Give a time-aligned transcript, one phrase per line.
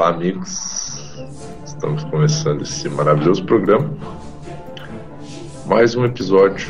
[0.00, 0.98] Olá, amigos.
[1.62, 3.92] Estamos começando esse maravilhoso programa.
[5.66, 6.66] Mais um episódio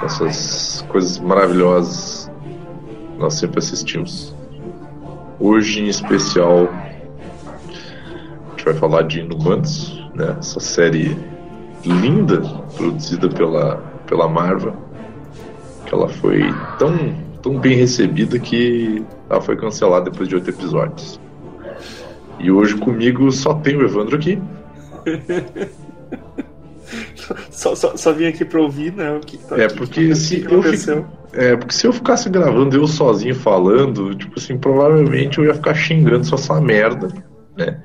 [0.00, 2.32] dessas coisas maravilhosas
[3.12, 4.34] que nós sempre assistimos.
[5.38, 6.70] Hoje, em especial,
[7.68, 10.34] a gente vai falar de Inumanos, né?
[10.38, 11.18] essa série
[11.84, 12.40] linda
[12.78, 13.76] produzida pela,
[14.06, 14.74] pela Marvel,
[15.84, 16.44] que ela foi
[16.78, 21.20] tão, tão bem recebida que ela foi cancelada depois de oito episódios.
[22.40, 24.40] E hoje comigo só tem o Evandro aqui.
[27.50, 29.12] só, só, só vim aqui pra ouvir, né?
[29.12, 32.86] O que tá, é, porque se eu fico, é, porque se eu ficasse gravando eu
[32.86, 37.08] sozinho falando, tipo assim, provavelmente eu ia ficar xingando só essa merda,
[37.56, 37.82] né?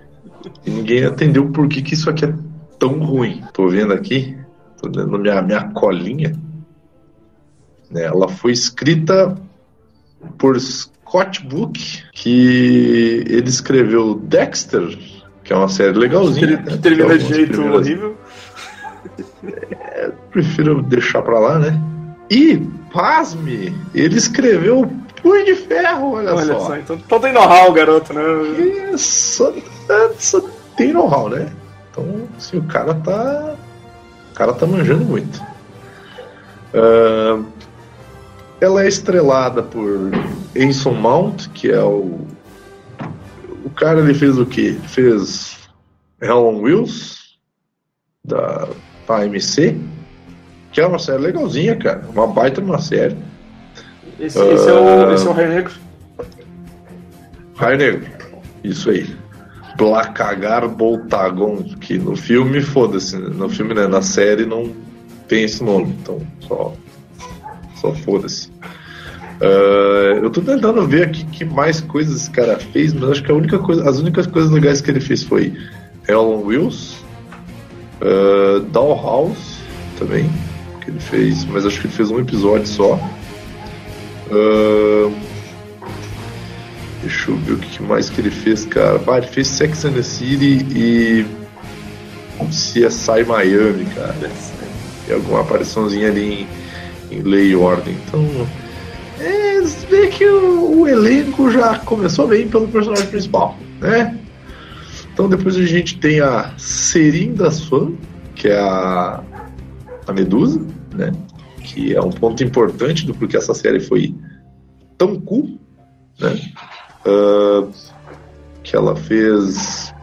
[0.65, 2.33] E ninguém entendeu por que, que isso aqui é
[2.79, 3.43] tão ruim.
[3.53, 4.37] Tô vendo aqui,
[4.81, 6.33] tô lendo minha, minha colinha.
[7.89, 8.03] Né?
[8.03, 9.35] Ela foi escrita
[10.37, 14.97] por Scott Book, que ele escreveu Dexter,
[15.43, 16.57] que é uma série legalzinha.
[16.57, 16.77] Que, né?
[16.77, 17.79] termina de jeito primeiras...
[17.81, 18.17] horrível.
[19.81, 21.79] É, prefiro deixar pra lá, né?
[22.29, 22.57] E,
[22.91, 24.91] pasme, ele escreveu
[25.25, 26.59] Punho de Ferro, olha, olha só.
[26.59, 26.77] só.
[26.77, 28.21] Então, então tem know-how, garoto, né?
[28.93, 29.51] Isso,
[30.19, 30.41] só
[30.77, 31.51] tem know-how, né?
[31.89, 33.55] Então, assim, o cara tá.
[34.31, 35.41] O cara tá manjando muito.
[36.73, 37.43] Uh,
[38.59, 40.11] ela é estrelada por
[40.57, 42.19] Anson Mount, que é o.
[43.63, 44.77] O cara ele fez o quê?
[44.87, 45.57] Fez
[46.21, 47.37] Helen Wills,
[48.23, 48.67] da
[49.07, 49.77] AMC,
[50.71, 52.05] que é uma série legalzinha, cara.
[52.09, 53.17] Uma baita uma série.
[54.19, 55.73] Esse, uh, esse é o, esse é o Raio Negro?
[57.55, 58.07] Raio Negro,
[58.63, 59.15] isso aí.
[59.77, 64.73] Blacagar Boltagon, que no filme, foda-se, no filme, né, na série não
[65.27, 66.73] tem esse nome, então só,
[67.75, 68.49] só foda-se.
[69.41, 73.31] Uh, eu tô tentando ver aqui que mais coisas esse cara fez, mas acho que
[73.31, 75.53] a única coisa, as únicas coisas legais que ele fez foi
[76.07, 76.95] Helen Wills,
[78.01, 79.59] uh, Dollhouse
[79.99, 80.29] também,
[80.81, 82.95] que ele fez, mas acho que ele fez um episódio só.
[84.31, 85.13] Uh,
[87.01, 89.01] deixa eu ver o que mais que ele fez, cara.
[89.05, 91.25] Ah, ele fez Sex and the City e
[92.55, 94.15] CSI Miami, cara.
[95.07, 96.47] E alguma apariçãozinha ali em, em
[97.21, 97.95] Lei e Ordem.
[98.07, 98.25] Então
[99.19, 104.17] é, vê que o, o, elenco já começou bem pelo personagem principal, né?
[105.13, 107.93] Então depois a gente tem a Serinda Swan,
[108.35, 109.23] que é a,
[110.07, 110.61] a Medusa,
[110.93, 111.11] né?
[111.61, 114.13] Que é um ponto importante do porquê essa série foi
[114.97, 115.57] tão cool,
[116.19, 116.39] né?
[117.05, 117.71] Uh,
[118.63, 119.93] que ela fez.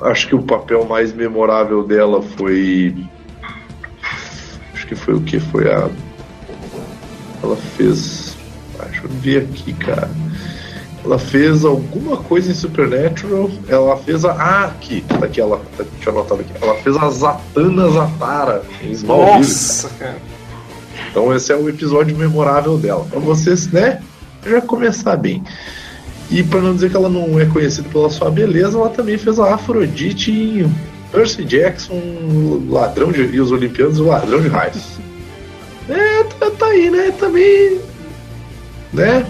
[0.00, 2.94] Acho que o papel mais memorável dela foi.
[4.74, 5.38] Acho que foi o que?
[5.38, 5.88] Foi a.
[7.42, 8.36] Ela fez
[8.90, 10.10] Deixa eu ver aqui, cara.
[11.04, 13.50] Ela fez alguma coisa em Supernatural.
[13.68, 14.32] Ela fez a.
[14.32, 15.04] Ah, aqui.
[15.08, 15.60] Tá aqui, ela.
[15.76, 16.52] Tá, deixa eu anotar aqui.
[16.60, 19.38] Ela fez a Zatanna Zatara em Smallville.
[19.38, 20.18] Nossa, cara.
[21.10, 23.04] Então esse é o episódio memorável dela.
[23.10, 24.00] Pra vocês, né?
[24.46, 25.42] Já começar bem.
[26.30, 29.38] E para não dizer que ela não é conhecida pela sua beleza, ela também fez
[29.38, 30.74] a Afrodite em
[31.10, 32.00] Percy Jackson,
[32.70, 34.98] ladrão de, e os Olimpianos, o ladrão de raios.
[35.92, 37.10] É, tá, tá aí, né?
[37.18, 37.80] Também
[38.92, 39.26] né?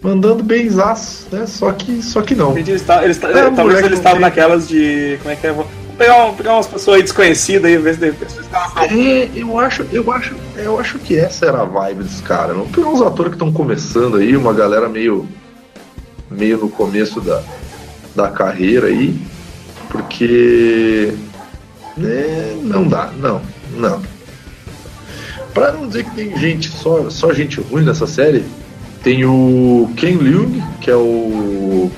[0.00, 1.46] Mandando benzaço, né?
[1.46, 2.56] Só que, só que não.
[2.56, 5.18] Eles, eles, é, talvez eles estavam naquelas de.
[5.22, 5.52] Como é que é?
[5.52, 8.14] Vou pegar, pegar umas pessoas aí desconhecidas aí, ver se de
[8.94, 12.56] É, eu acho, eu acho, eu acho que essa era a vibe dos caras.
[12.56, 15.26] Não pegar uns atores que estão começando aí, uma galera meio.
[16.30, 17.42] meio no começo da,
[18.14, 19.18] da carreira aí.
[19.88, 21.14] Porque.
[21.96, 23.40] Né, não dá, não,
[23.76, 24.13] não.
[25.54, 28.44] Pra não dizer que tem gente, só, só gente ruim nessa série,
[29.04, 31.90] tem o Ken Leung, que é o.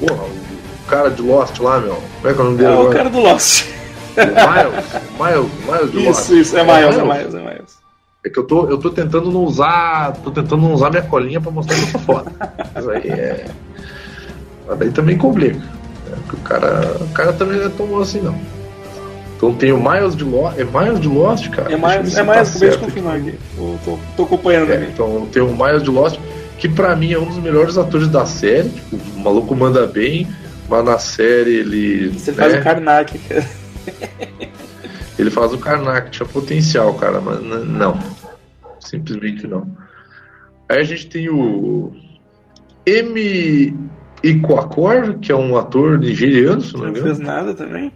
[0.00, 2.02] Porra, o cara de Lost lá, meu.
[2.20, 2.68] Como é que é o nome dele?
[2.68, 2.88] É agora?
[2.88, 3.64] o cara do Lost.
[4.12, 4.84] O Miles,
[5.18, 6.20] Miles, Miles de Lost.
[6.20, 7.82] Isso, isso, é, é Miles, é Miles, é Miles.
[8.24, 10.12] É que eu tô, eu tô tentando não usar.
[10.24, 12.32] tô tentando não usar minha colinha pra mostrar que eu sou foda.
[12.74, 13.46] Mas aí é.
[14.66, 15.58] Mas daí também complica.
[15.58, 16.18] Né?
[16.26, 18.38] Porque o cara, o cara também não é tão bom assim, não.
[19.42, 20.56] Então tem o Miles de Lost.
[20.56, 21.72] É Miles de Lost, cara?
[21.72, 23.34] É Miles, é Miles, tá acabei de confirmar aqui.
[23.84, 26.16] Tô, tô acompanhando é, Então tem o Miles de Lost,
[26.58, 28.68] que pra mim é um dos melhores atores da série.
[28.68, 30.28] Tipo, o maluco manda bem,
[30.68, 32.10] mas na série ele.
[32.10, 32.36] Você né?
[32.36, 33.44] faz o Karnak, cara.
[35.18, 37.98] ele faz o Karnak, tinha potencial, cara, mas não.
[38.78, 39.66] Simplesmente não.
[40.68, 41.92] Aí a gente tem o.
[42.86, 43.76] M.
[44.22, 47.08] Iquacor, que é um ator nigeriano, se não me engano.
[47.08, 47.92] Não fez nada também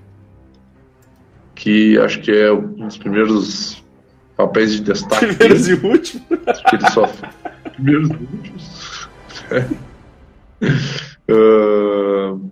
[1.57, 3.83] que acho que é um dos primeiros
[4.37, 5.27] papéis de destaque.
[5.35, 5.81] Primeiros dele.
[5.83, 6.27] e últimos?
[6.47, 7.13] Acho que ele só.
[7.75, 9.09] primeiros e últimos.
[11.29, 12.51] Uh,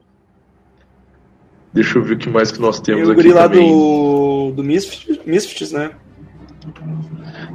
[1.72, 3.68] Deixa eu ver o que mais que nós temos Tem o aqui guri lá também.
[3.68, 5.90] do, do Misfits, Misfits, né?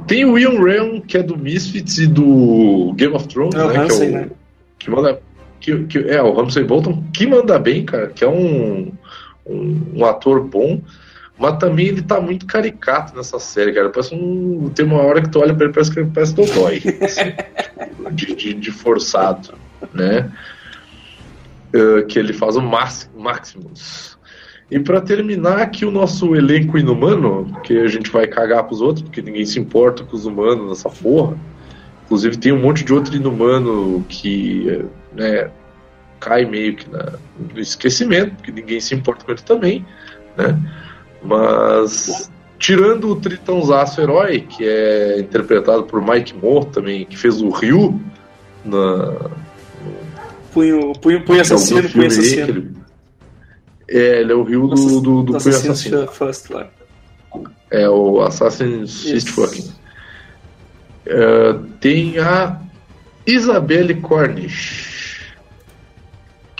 [0.06, 3.68] Tem o Ian Ram, que é do Misfits e do Game of Thrones, É o
[3.68, 3.76] né?
[3.78, 4.30] Ramsay, que é o, né?
[4.78, 5.22] que manda.
[5.58, 8.92] Que, que, é, o Ramsay Bolton, que manda bem, cara, que é um,
[9.46, 10.80] um, um ator bom,
[11.40, 13.88] mas também ele tá muito caricato nessa série, cara.
[13.88, 14.68] Parece um.
[14.74, 17.32] Tem uma hora que tu olha pra ele, parece que parece Dodói, assim,
[18.14, 19.54] tipo, de, de, de forçado,
[19.94, 20.30] né?
[21.72, 24.18] Eh, que ele faz o Max, Maximus.
[24.70, 29.02] E pra terminar aqui o nosso elenco inumano, que a gente vai cagar pros outros,
[29.02, 31.36] porque ninguém se importa com os humanos nessa porra.
[32.04, 34.84] Inclusive tem um monte de outro inumano que
[35.14, 35.50] né,
[36.20, 37.14] cai meio que na,
[37.54, 39.86] no esquecimento, porque ninguém se importa com ele também,
[40.36, 40.58] né?
[41.22, 47.48] Mas tirando o Tritãozaço Herói, que é interpretado por Mike Moore também, que fez o
[47.50, 48.00] Ryu
[48.64, 49.30] na,
[50.52, 52.48] Punho, punho, punho assassino, punho assassino.
[52.48, 52.70] ele-
[53.88, 56.06] É, ele é o Ryu do, do, do, Punho Assassino.
[56.08, 56.68] First lá.
[57.70, 59.32] É o Assassin's Fist Isso.
[59.32, 59.72] Fucking.
[61.06, 62.60] É, tem a
[63.26, 65.09] Isabelle Cornish,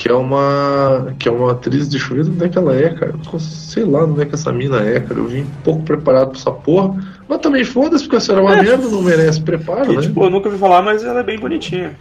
[0.01, 2.89] que é uma que é uma atriz, deixa eu ver onde é que ela é,
[2.89, 3.15] cara.
[3.39, 5.21] Sei lá onde é que essa mina é, cara.
[5.21, 6.99] Eu vim pouco preparado pra essa porra.
[7.29, 8.63] Mas também foda-se, porque a senhora é uma É.
[8.63, 10.01] merda, não merece preparo, né?
[10.01, 11.95] tipo, eu nunca ouvi falar, mas ela é bem bonitinha.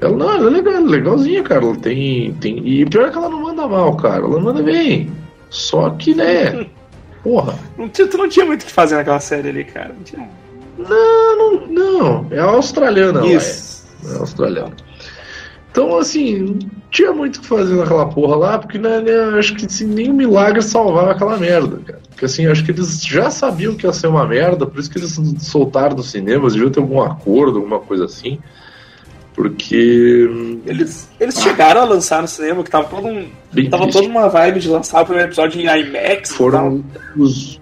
[0.00, 1.64] Ela, não, ela é legal, legalzinha, cara.
[1.64, 2.58] Ela tem, tem.
[2.66, 4.24] E pior é que ela não manda mal, cara.
[4.24, 5.12] Ela manda bem.
[5.48, 6.66] Só que, né?
[7.22, 7.56] Porra.
[7.78, 9.94] Não tinha, tu não tinha muito o que fazer naquela série ali, cara.
[9.96, 10.28] Não tinha.
[10.76, 12.26] Não, não, não.
[12.32, 13.34] É a australiana, ela é.
[13.34, 13.86] Isso.
[14.12, 14.72] É australiana.
[15.72, 16.58] Então, assim, não
[16.90, 20.10] tinha muito o que fazer naquela porra lá, porque né, né, acho que assim, nem
[20.10, 22.00] um milagre salvava aquela merda, cara.
[22.10, 24.98] Porque assim, acho que eles já sabiam que ia ser uma merda, por isso que
[24.98, 28.38] eles soltaram nos cinemas, deviam ter algum acordo, alguma coisa assim.
[29.34, 30.28] Porque.
[30.30, 33.26] hum, Eles, eles chegaram a lançar no cinema, que tava todo um.
[33.50, 33.98] Bem tava triste.
[33.98, 36.32] toda uma vibe de lançar o primeiro episódio em IMAX.
[36.32, 36.84] foram
[37.16, 37.61] os.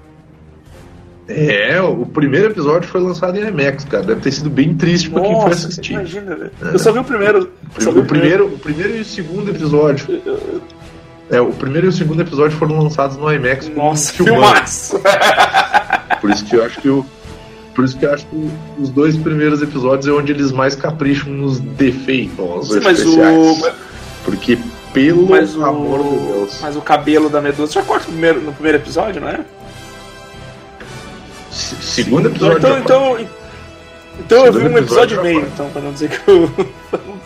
[1.30, 4.02] É, o primeiro episódio foi lançado em IMAX, cara.
[4.02, 5.92] Deve ter sido bem triste pra quem foi assistir.
[5.92, 6.50] imagina, velho.
[6.60, 7.50] Eu só vi o primeiro.
[7.78, 10.20] vi O primeiro, o primeiro e o segundo episódio.
[11.30, 13.68] É, o primeiro e o segundo episódio foram lançados no IMAX.
[13.68, 15.00] Nossa, filmaço!
[16.20, 17.06] Por isso que eu acho que o.
[17.74, 18.50] Por isso que eu acho que
[18.80, 23.36] os dois primeiros episódios é onde eles mais capricham nos defeitos, os Sim, mas especiais.
[23.36, 23.70] o.
[24.24, 24.58] Porque,
[24.92, 25.64] pelo Mas o.
[25.64, 26.58] amor de Deus.
[26.60, 29.40] Mas o cabelo da Medusa já corta no primeiro, no primeiro episódio, não é?
[31.60, 32.58] Se- Segundo episódio.
[32.58, 33.18] Então, então,
[34.18, 36.50] então eu vi um episódio episódio e meio, então, pra não dizer que eu.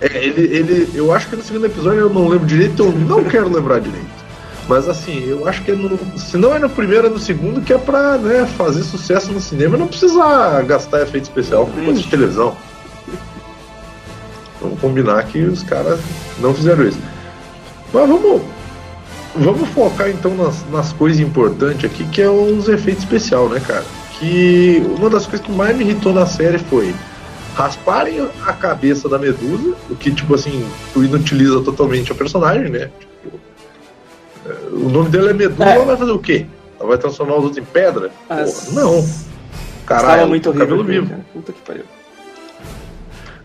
[0.00, 3.24] É, ele, ele, eu acho que no segundo episódio eu não lembro direito, eu não
[3.24, 4.06] quero lembrar direito.
[4.68, 7.60] Mas assim, eu acho que é no, se não é no primeiro, é no segundo,
[7.60, 12.00] que é pra né, fazer sucesso no cinema não precisar gastar efeito especial com coisa
[12.00, 12.56] de televisão.
[14.60, 15.98] Vamos combinar que os caras
[16.38, 16.98] não fizeram isso.
[17.92, 18.42] Mas vamos,
[19.38, 23.84] vamos focar então nas, nas coisas importantes aqui, que é os efeitos especiais, né, cara?
[24.18, 26.94] Que uma das coisas que mais me irritou na série foi
[27.54, 32.90] rasparem a cabeça da Medusa, o que, tipo assim, tu inutiliza totalmente a personagem, né?
[33.00, 33.38] Tipo,
[34.46, 35.74] é, o nome dela é Medusa, É.
[35.74, 36.46] ela vai fazer o quê?
[36.78, 38.10] Ela vai transformar os outros em pedra?
[38.28, 39.08] Mas- Porra, não.
[39.86, 41.02] Caralho, muito cabelo horrível.
[41.02, 41.08] vivo.
[41.10, 41.24] Cara.
[41.32, 41.84] Puta que pariu.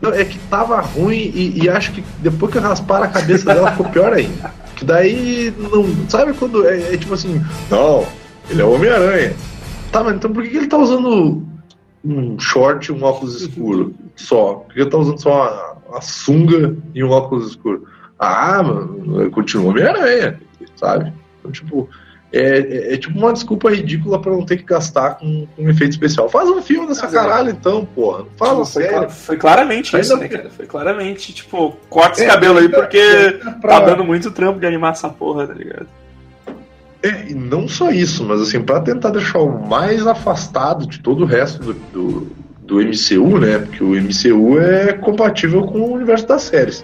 [0.01, 3.71] Não, é que tava ruim e, e acho que depois que rasparam a cabeça dela
[3.71, 4.53] ficou pior ainda.
[4.83, 6.09] Daí não.
[6.09, 8.05] Sabe quando é, é tipo assim, não,
[8.49, 9.33] ele é o Homem-Aranha.
[9.91, 11.43] Tá, mas então por que, que ele tá usando
[12.03, 13.93] um short e um óculos escuro?
[14.15, 14.55] Só.
[14.55, 17.87] Por que ele tá usando só uma, uma sunga e um óculos escuro?
[18.19, 20.39] Ah, mano, continua Homem-Aranha,
[20.75, 21.13] sabe?
[21.39, 21.89] Então, tipo.
[22.35, 25.91] É, é- é tipo uma desculpa ridícula pra não ter que gastar com, com efeito
[25.91, 26.27] especial.
[26.27, 27.15] Faz um filme dessa Mas é.
[27.17, 28.25] caralho, então, porra.
[28.37, 28.97] Fala Tipo, foi, sério.
[29.01, 30.49] cla- foi claramente Ainda isso, né, cara?
[30.49, 34.65] Foi claramente, tipo, corta esse É, cabelo aí porque pra- tá dando muito trampo de
[34.65, 35.85] animar essa porra, tá ligado?
[37.03, 41.23] É, e não só isso, mas assim, pra tentar deixar o mais afastado de todo
[41.23, 42.27] o resto do, do,
[42.61, 43.59] do MCU, né?
[43.59, 46.83] Porque o MCU é compatível com o universo das séries.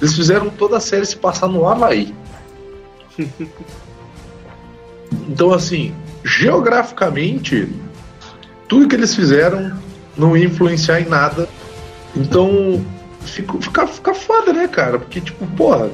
[0.00, 2.14] Eles fizeram toda a série se passar no Havaí.
[5.28, 5.94] Então, assim,
[6.24, 7.68] geograficamente,
[8.66, 9.72] tudo que eles fizeram
[10.16, 11.48] não ia influenciar em nada.
[12.16, 12.84] Então,
[13.20, 14.98] fica, fica, fica foda, né, cara?
[14.98, 15.90] Porque, tipo, porra,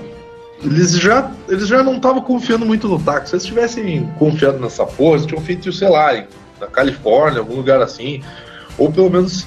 [0.62, 3.30] eles já, eles já não estavam confiando muito no táxi.
[3.30, 6.24] Se eles tivessem confiado nessa porra, eles tinham feito, sei lá,
[6.60, 8.22] na Califórnia, algum lugar assim.
[8.78, 9.46] Ou pelo menos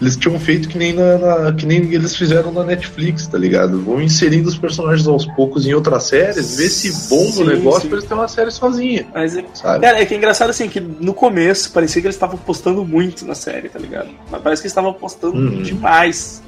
[0.00, 3.80] eles tinham feito que nem, na, na- que nem eles fizeram na Netflix, tá ligado?
[3.80, 7.88] Vão inserindo os personagens aos poucos em outras séries, ver se bomba o negócio sim.
[7.88, 9.84] pra eles terem uma série sozinha, Mas, é- sabe?
[9.84, 13.24] cara, é que é engraçado assim, que no começo parecia que eles estavam postando muito
[13.24, 14.08] na série, tá ligado?
[14.30, 15.62] Mas parece que eles estavam postando Uhum.
[15.62, 16.42] demais.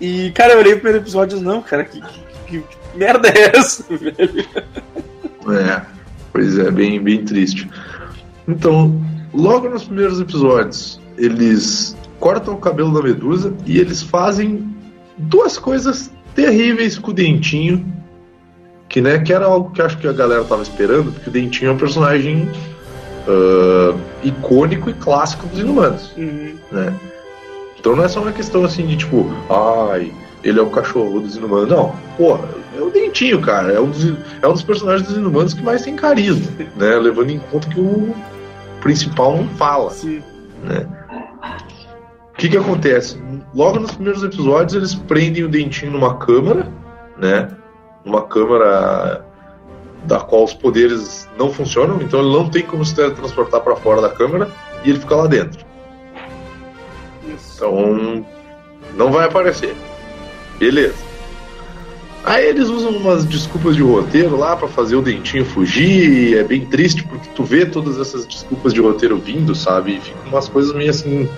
[0.00, 2.00] E, cara, eu olhei o primeiro episódio, não, cara, que,
[2.48, 4.44] que, que merda é essa, velho?
[5.48, 5.82] É,
[6.32, 7.70] pois é, bem, bem triste.
[8.48, 9.00] Então,
[9.32, 14.74] logo nos primeiros episódios, eles cortam o cabelo da Medusa e eles fazem
[15.18, 17.84] duas coisas terríveis com o Dentinho,
[18.88, 21.68] que, né, que era algo que acho que a galera tava esperando, porque o Dentinho
[21.68, 22.48] é um personagem
[23.28, 26.56] uh, icônico e clássico dos Inumanos, uhum.
[26.72, 26.98] né?
[27.78, 30.10] Então não é só uma questão assim de tipo, ai,
[30.42, 31.68] ele é o cachorro dos Inumanos.
[31.68, 33.70] Não, porra, é o Dentinho, cara.
[33.70, 36.96] É um dos, é um dos personagens dos Inumanos que mais tem carisma, né?
[36.96, 38.14] Levando em conta que o
[38.80, 40.22] principal não fala, Sim.
[40.62, 40.86] né?
[42.34, 43.16] O que que acontece?
[43.54, 46.68] Logo nos primeiros episódios eles prendem o Dentinho numa câmara,
[47.16, 47.48] né?
[48.04, 49.24] Uma câmara
[50.04, 54.02] da qual os poderes não funcionam, então ele não tem como se teletransportar para fora
[54.02, 54.50] da câmara
[54.84, 55.64] e ele fica lá dentro.
[57.34, 57.54] Isso.
[57.54, 58.26] Então
[58.96, 59.74] não vai aparecer.
[60.58, 61.14] Beleza.
[62.24, 66.42] Aí eles usam umas desculpas de roteiro lá para fazer o dentinho fugir, e é
[66.42, 69.96] bem triste porque tu vê todas essas desculpas de roteiro vindo, sabe?
[69.96, 71.28] E ficam umas coisas meio assim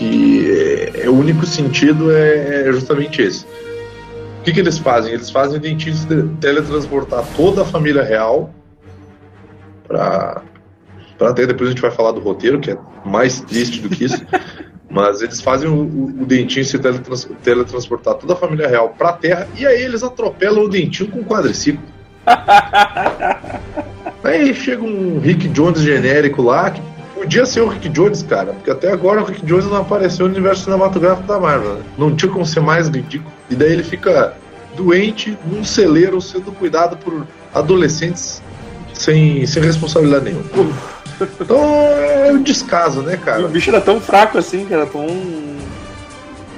[0.00, 3.44] que é, é, o único sentido é, é justamente esse.
[3.44, 5.12] O que, que eles fazem?
[5.12, 5.94] Eles fazem o dentinho
[6.40, 8.52] teletransportar toda a família real
[9.86, 10.42] para
[11.18, 14.04] para ter depois a gente vai falar do roteiro que é mais triste do que
[14.04, 14.24] isso
[14.88, 19.12] Mas eles fazem o, o, o dentinho se teletrans, teletransportar toda a família real pra
[19.12, 21.82] Terra e aí eles atropelam o dentinho com um quadriciclo.
[24.24, 26.80] aí chega um Rick Jones genérico lá, que
[27.20, 30.32] podia ser o Rick Jones, cara, porque até agora o Rick Jones não apareceu no
[30.32, 31.74] universo cinematográfico da Marvel.
[31.74, 31.82] Né?
[31.98, 33.30] Não tinha como ser mais ridículo.
[33.50, 34.34] E daí ele fica
[34.74, 38.42] doente num celeiro sendo cuidado por adolescentes
[38.94, 40.44] sem, sem responsabilidade nenhuma.
[41.38, 43.42] Então é um descaso, né, cara?
[43.42, 45.06] E o bicho era tão fraco assim, era tão.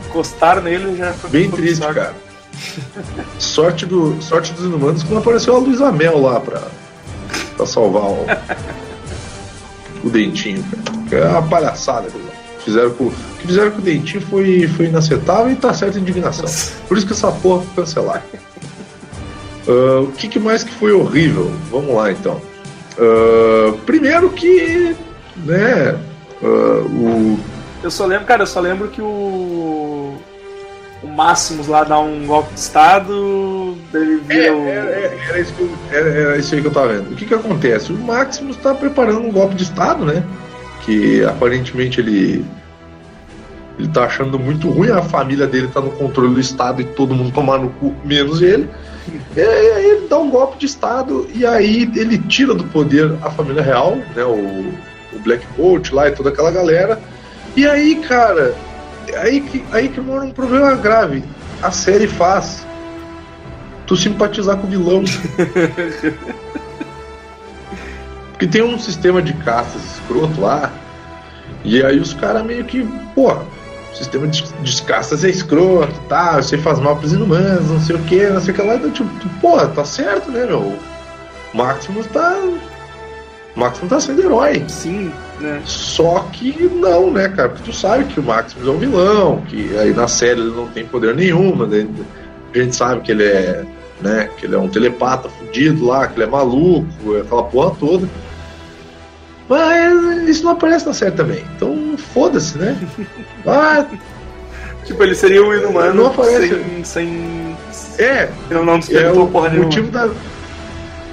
[0.06, 1.30] Encostar nele já foi.
[1.30, 2.14] Bem triste, cara.
[3.40, 6.62] sorte, do, sorte dos inumanos quando apareceu a Luísa Mel lá pra,
[7.56, 8.24] pra salvar o,
[10.02, 10.64] o dentinho,
[11.10, 11.24] cara.
[11.24, 12.42] É uma palhaçada, cara.
[12.64, 16.44] Fizeram com, o que fizeram com o dentinho foi, foi inaceitável e tá certa indignação.
[16.86, 18.22] Por isso que essa porra foi cancelada.
[19.66, 21.52] Uh, o que, que mais que foi horrível?
[21.70, 22.40] Vamos lá então.
[22.98, 24.94] Uh, primeiro que,
[25.44, 25.98] né,
[26.40, 27.38] uh, o...
[27.82, 29.91] Eu só lembro, cara, eu só lembro que o
[31.02, 34.68] o Máximos lá dá um golpe de estado, ele vira é, o...
[34.68, 37.12] era, é, é, era, isso que eu, era, era, isso aí que eu tava vendo.
[37.12, 37.92] O que que acontece?
[37.92, 40.24] O Máximos está preparando um golpe de estado, né?
[40.84, 42.44] Que aparentemente ele
[43.78, 47.14] ele tá achando muito ruim, a família dele tá no controle do estado e todo
[47.14, 48.68] mundo tomar no cu, menos ele.
[49.34, 53.30] E aí ele dá um golpe de Estado e aí ele tira do poder a
[53.30, 54.24] família real, né?
[54.24, 54.72] O,
[55.12, 57.00] o Black Bolt lá e toda aquela galera.
[57.56, 58.54] E aí, cara,
[59.16, 61.22] aí que, aí que mora um problema grave.
[61.62, 62.66] A série faz
[63.86, 65.04] tu simpatizar com o vilão.
[68.32, 70.72] Porque tem um sistema de caças escroto lá.
[71.64, 73.44] E aí os caras meio que, porra,
[73.92, 76.36] o sistema de, de castas é escroto, tá?
[76.36, 78.74] Você faz mal pros inumanos, não sei o que, não sei o que lá.
[78.74, 80.60] Então, tipo, porra, tá certo, né, meu?
[80.60, 82.34] O Maximus tá.
[83.54, 84.64] O Maximus tá sendo herói.
[84.68, 85.60] Sim, né?
[85.64, 87.50] Só que não, né, cara?
[87.50, 90.68] Porque tu sabe que o Maximus é um vilão, que aí na série ele não
[90.68, 93.64] tem poder nenhum, mas a gente sabe que ele é.
[94.00, 98.08] Né, que ele é um telepata fudido lá, que ele é maluco, aquela porra toda.
[99.48, 101.44] Mas isso não aparece na série também.
[101.54, 102.76] Então foda-se, né?
[103.44, 103.84] Ah,
[104.84, 106.62] tipo, ele seria um inumano não aparece.
[106.84, 107.56] sem.
[107.72, 108.06] sem...
[108.06, 110.08] É, não, não é o, porra o motivo da.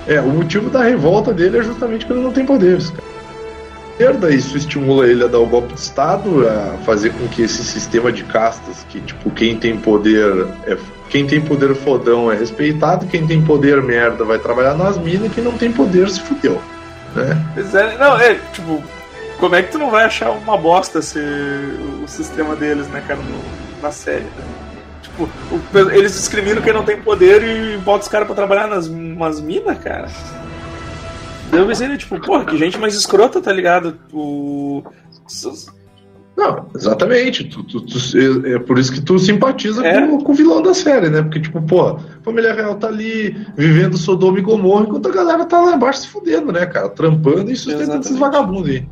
[0.10, 4.34] É, o motivo da revolta dele é justamente que ele não tem poderes, cara.
[4.34, 8.12] Isso estimula ele a dar o golpe de Estado, a fazer com que esse sistema
[8.12, 10.78] de castas, que tipo, quem tem poder é.
[11.10, 15.44] Quem tem poder fodão é respeitado, quem tem poder merda vai trabalhar nas minas, quem
[15.44, 16.62] não tem poder se fudeu.
[17.16, 17.36] Né?
[17.58, 18.84] É, não, é, tipo,
[19.40, 23.20] como é que tu não vai achar uma bosta se, o sistema deles, né, cara,
[23.20, 24.24] no, na série?
[24.24, 24.59] Né?
[25.20, 28.88] Tipo, o, eles discriminam quem não tem poder e botam os caras pra trabalhar nas,
[28.88, 30.08] nas minas, cara.
[31.52, 33.98] Eu pensei, tipo, porra, que gente mais escrota, tá ligado?
[34.14, 34.84] O.
[36.38, 37.44] Não, exatamente.
[37.44, 37.98] Tu, tu, tu,
[38.46, 40.08] é, é por isso que tu simpatiza é.
[40.08, 41.22] com, com, o vilão da série, né?
[41.22, 45.44] Porque, tipo, pô, a família real tá ali vivendo Sodoma e Gomorra, enquanto a galera
[45.46, 46.88] tá lá embaixo se fudendo, né, cara?
[46.90, 48.06] Trampando e sustentando exatamente.
[48.06, 48.88] esses vagabundos aí.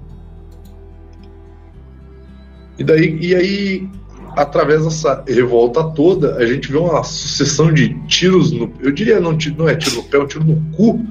[2.79, 3.89] E daí, e aí,
[4.37, 8.71] através dessa revolta toda, a gente vê uma sucessão de tiros no.
[8.79, 11.03] Eu diria, não, não é tiro no pé, é um tiro no cu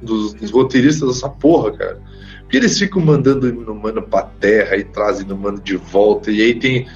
[0.00, 2.00] dos, dos roteiristas dessa porra, cara.
[2.40, 6.30] Porque eles ficam mandando o Inumano pra terra e trazem o Inumano de volta.
[6.30, 6.86] E aí tem.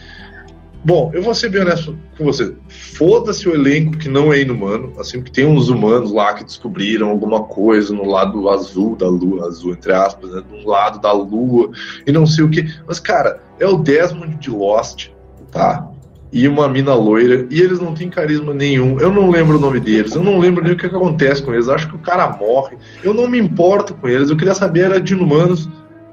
[0.83, 2.55] Bom, eu vou ser bem honesto com você.
[2.69, 7.09] Foda-se o elenco que não é inumano, assim, que tem uns humanos lá que descobriram
[7.09, 11.71] alguma coisa no lado azul da lua, azul entre aspas, né, do lado da lua
[12.07, 12.71] e não sei o que.
[12.87, 15.09] Mas, cara, é o Desmond de Lost,
[15.55, 15.89] tá?
[16.33, 18.99] E uma mina loira, e eles não têm carisma nenhum.
[18.99, 21.55] Eu não lembro o nome deles, eu não lembro nem o que, que acontece com
[21.55, 21.69] eles.
[21.69, 22.77] Acho que o cara morre.
[23.05, 25.69] Eu não me importo com eles, eu queria saber era de inumanos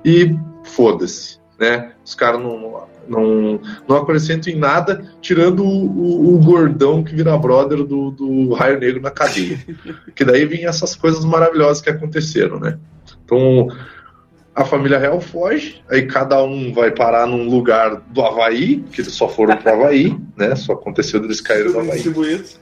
[0.06, 1.94] e foda-se, né?
[2.06, 7.38] Os caras não não, não acrescento em nada, tirando o, o, o gordão que vira
[7.38, 9.60] brother do, do Raio Negro na cadeia.
[10.16, 12.78] que daí vem essas coisas maravilhosas que aconteceram, né?
[13.26, 13.68] Então,
[14.54, 19.14] a família real foge, aí cada um vai parar num lugar do Havaí, que eles
[19.14, 20.56] só foram pro Havaí, né?
[20.56, 21.94] Só aconteceu deles caírem no Havaí.
[21.94, 22.60] Distribuídos.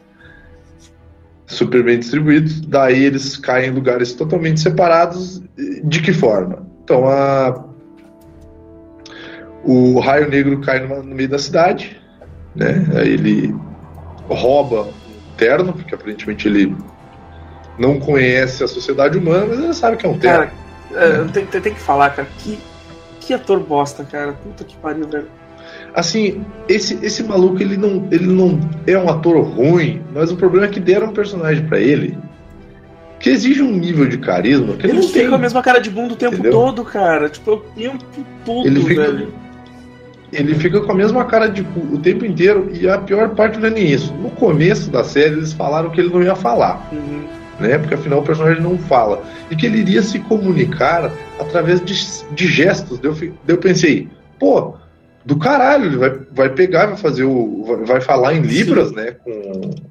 [1.47, 2.61] Super bem distribuídos.
[2.61, 5.41] Daí eles caem em lugares totalmente separados.
[5.83, 6.67] De que forma?
[6.83, 7.65] Então, a
[9.63, 11.99] o Raio Negro cai no meio da cidade,
[12.55, 12.85] né?
[12.95, 13.53] Aí ele
[14.27, 14.93] rouba o
[15.37, 16.75] terno, porque aparentemente ele
[17.77, 20.45] não conhece a sociedade humana, mas ele sabe que é um terno.
[20.45, 20.51] Cara,
[20.93, 21.29] é, né?
[21.31, 22.59] tem, tem, que falar, cara, que,
[23.19, 24.33] que ator bosta, cara.
[24.33, 25.27] Puta que pariu, velho.
[25.93, 30.65] Assim, esse, esse maluco, ele não, ele não é um ator ruim, mas o problema
[30.65, 32.17] é que deram um personagem para ele
[33.19, 35.29] que exige um nível de carisma que ele, ele não fica tem.
[35.29, 36.51] com a mesma cara de bunda o tempo Entendeu?
[36.51, 37.27] todo, cara.
[37.27, 39.33] Tipo, o tempo todo, ele fica, velho
[40.31, 43.67] ele fica com a mesma cara de o tempo inteiro e a pior parte não
[43.67, 44.13] é nem isso.
[44.13, 47.23] No começo da série eles falaram que ele não ia falar, uhum.
[47.59, 47.77] Né?
[47.77, 51.93] Porque afinal o personagem não fala e que ele iria se comunicar através de,
[52.33, 52.99] de gestos.
[53.03, 53.15] Eu,
[53.47, 54.07] eu pensei,
[54.39, 54.75] pô,
[55.25, 58.95] do caralho, ele vai, vai pegar, vai fazer o, vai, vai falar em libras, Sim.
[58.95, 59.11] né?
[59.11, 59.89] Com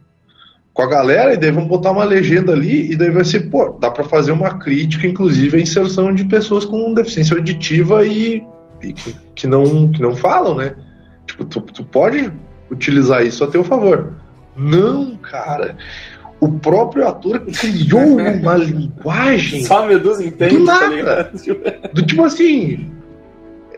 [0.78, 3.70] com a galera e daí vamos botar uma legenda ali e daí vai ser, pô,
[3.80, 8.46] dá para fazer uma crítica, inclusive a inserção de pessoas com deficiência auditiva e
[8.82, 10.74] e que, que, não, que não falam, né?
[11.26, 12.32] Tipo, tu, tu pode
[12.70, 14.14] utilizar isso a teu favor.
[14.56, 15.76] Não, cara.
[16.40, 19.64] O próprio ator criou uma linguagem.
[19.64, 21.24] Só a Medusa entende, do tá nada.
[21.24, 22.90] Tá do tipo assim.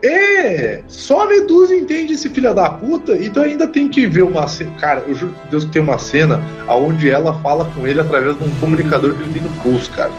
[0.03, 4.23] É, só a Medusa entende esse filho da puta, e tu ainda tem que ver
[4.23, 4.71] uma cena.
[4.79, 8.35] Cara, eu juro por Deus que tem uma cena onde ela fala com ele através
[8.37, 10.11] de um comunicador que ele tem no pulso, cara.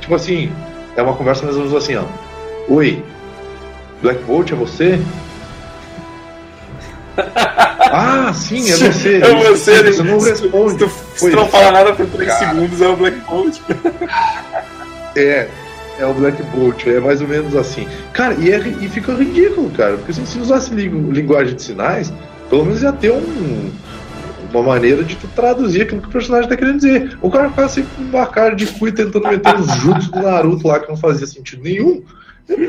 [0.00, 0.50] Tipo assim,
[0.96, 2.04] é uma conversa mais ou menos assim, ó.
[2.68, 3.02] Oi,
[4.02, 4.98] Black Bolt é você?
[7.92, 9.16] Ah, sim, é você.
[9.16, 10.90] É você, você não responde.
[11.14, 13.58] Se tu, não fala nada por 3 segundos, é o Black Bolt.
[15.16, 15.48] é,
[15.98, 17.88] é o Black Bolt, é mais ou menos assim.
[18.12, 22.12] Cara, e, é, e fica ridículo, cara, porque se você usasse linguagem de sinais,
[22.48, 23.70] pelo menos ia ter um,
[24.52, 27.18] uma maneira de tu traduzir aquilo que o personagem tá querendo dizer.
[27.20, 30.68] O cara ficava sempre com uma cara de cu tentando meter os jutsu do Naruto
[30.68, 32.02] lá que não fazia sentido nenhum.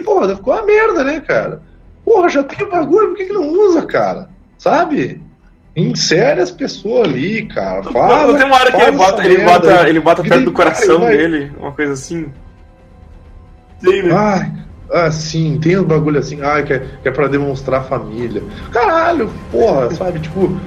[0.04, 1.62] Porra, ficou uma merda, né, cara?
[2.04, 4.30] Porra, já tem o bagulho, por que, que não usa, cara?
[4.60, 5.22] Sabe?
[5.76, 7.84] Insere as pessoas ali, cara.
[7.84, 11.00] Fala, não tem uma hora que ele bota, ele bota, ele bota perto do coração
[11.00, 11.16] vai...
[11.16, 12.28] dele, uma coisa assim.
[13.82, 14.14] Tem, né?
[14.14, 14.52] Ai,
[14.92, 18.44] ah, sim, tem um bagulho assim, ah, que é, que é pra demonstrar família.
[18.72, 20.20] Caralho, porra, sabe?
[20.20, 20.60] Tipo,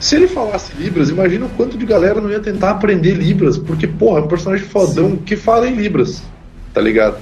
[0.00, 3.86] se ele falasse Libras, imagina o quanto de galera não ia tentar aprender Libras, porque,
[3.86, 5.16] porra, é um personagem fodão sim.
[5.18, 6.22] que fala em Libras,
[6.72, 7.18] tá ligado?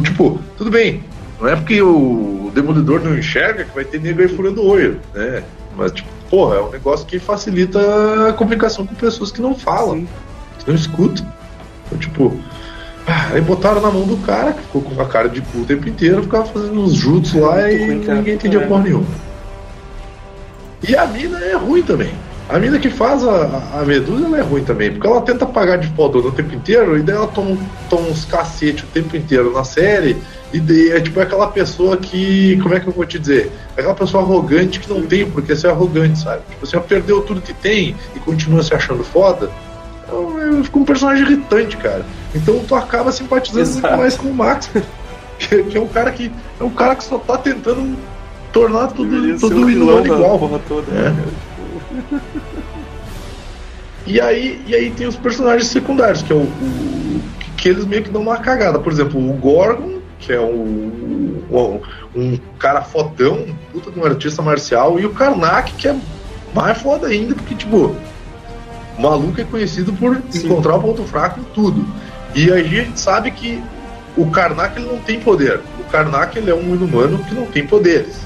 [0.00, 1.02] Tipo, tudo bem,
[1.40, 5.00] não é porque o Demolidor não enxerga que vai ter nego aí furando o olho,
[5.14, 5.42] né?
[5.76, 7.78] Mas, tipo, porra, é um negócio que facilita
[8.28, 10.08] a comunicação com pessoas que não falam, Sim.
[10.58, 11.26] que não escutam.
[11.86, 12.40] Então, tipo,
[13.06, 15.64] ah, aí botaram na mão do cara, que ficou com a cara de cu o
[15.64, 19.06] tempo inteiro, ficava fazendo uns jutsu lá e ninguém entendia porra nenhuma.
[20.88, 22.12] E a mina é ruim também.
[22.48, 25.78] A mina que faz a, a Medusa ela é ruim também, porque ela tenta pagar
[25.78, 27.56] de fodona o tempo inteiro e daí ela toma,
[27.90, 30.16] toma uns cacete o tempo inteiro na série.
[30.52, 32.56] E daí é tipo aquela pessoa que.
[32.62, 33.50] Como é que eu vou te dizer?
[33.76, 36.42] É aquela pessoa arrogante que não tem porque ser arrogante, sabe?
[36.50, 39.50] Tipo assim, ela perdeu tudo que tem e continua se achando foda.
[40.04, 42.06] Então, fica um personagem irritante, cara.
[42.32, 43.88] Então tu acaba simpatizando Exato.
[43.88, 44.70] muito mais com o Max,
[45.36, 46.30] que, é um cara que.
[46.60, 47.98] É um cara que só tá tentando
[48.52, 50.38] tornar tudo, tudo igual.
[50.38, 51.10] Porra toda, é.
[51.10, 51.24] Né,
[54.06, 57.20] e aí, e aí tem os personagens secundários, que é o, o,
[57.56, 58.78] que eles meio que dão uma cagada.
[58.78, 61.80] Por exemplo, o Gorgon, que é um, um,
[62.14, 65.96] um cara fodão, um puta de um artista marcial, e o Karnak, que é
[66.54, 67.96] mais foda ainda, porque, tipo,
[68.96, 70.46] o maluco é conhecido por Sim.
[70.46, 71.86] encontrar o ponto fraco em tudo.
[72.34, 73.62] E aí a gente sabe que
[74.16, 75.60] o Karnak ele não tem poder.
[75.78, 78.16] O Karnak ele é um inumano que não tem poderes.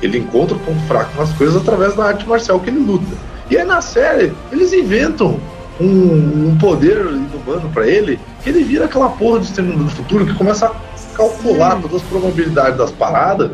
[0.00, 3.16] Ele encontra o ponto fraco nas coisas através da arte marcial que ele luta.
[3.50, 5.40] E aí na série, eles inventam
[5.80, 10.26] um, um poder inumano para ele, que ele vira aquela porra do Exterminador do Futuro
[10.26, 10.74] que começa a
[11.16, 11.82] calcular Sim.
[11.82, 13.50] todas as probabilidades das paradas.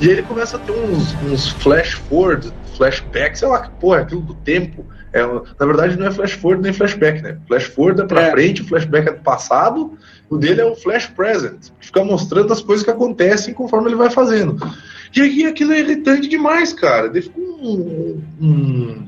[0.00, 4.00] E aí ele começa a ter uns, uns flash forward, flashback, sei lá que porra,
[4.00, 4.84] aquilo do tempo.
[5.12, 7.38] É, na verdade, não é flash forward nem flashback, né?
[7.48, 8.30] Flash forward é pra é.
[8.32, 9.96] frente, flashback é do passado,
[10.28, 13.96] o dele é um flash present, que fica mostrando as coisas que acontecem conforme ele
[13.96, 14.58] vai fazendo.
[15.16, 17.10] E aí aquilo é irritante demais, cara.
[17.10, 18.22] Fica um.
[18.38, 19.06] um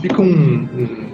[0.00, 1.10] fica um, um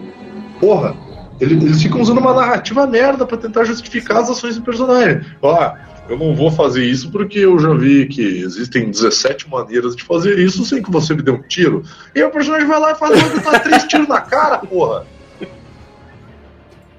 [0.61, 0.95] porra.
[1.41, 5.23] Eles ficam usando uma narrativa merda para tentar justificar as ações do personagem.
[5.41, 5.75] Ó,
[6.07, 10.39] eu não vou fazer isso porque eu já vi que existem 17 maneiras de fazer
[10.39, 11.83] isso sem que você me dê um tiro.
[12.15, 15.07] E o personagem vai lá e faz tá três tiros na cara, porra.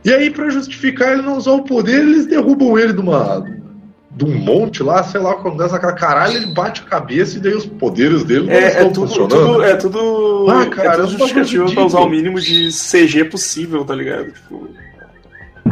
[0.04, 3.46] E aí, para justificar ele não usar o poder, eles derrubam ele de uma,
[4.14, 7.40] de um monte lá, sei lá, quando dessa cara, caralho, ele bate a cabeça e
[7.40, 9.54] daí os poderes dele não é, estão é tudo, funcionando.
[9.54, 10.46] Tudo, é tudo.
[10.50, 14.32] Ah, cara, é tudo justificativo pra usar o mínimo de CG possível, tá ligado?
[14.32, 14.70] Tipo.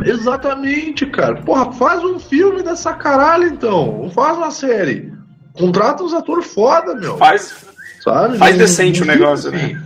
[0.06, 1.36] Exatamente, cara.
[1.36, 4.04] Porra, faz um filme dessa caralho então.
[4.04, 5.12] Não faz uma série.
[5.54, 7.18] Contrata uns atores foda, meu.
[7.18, 7.54] Faz.
[8.02, 8.38] Sabe?
[8.38, 9.74] Faz não, decente não o negócio, assim.
[9.74, 9.84] né?